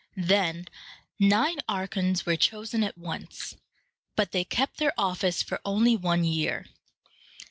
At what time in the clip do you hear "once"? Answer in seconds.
2.97-3.55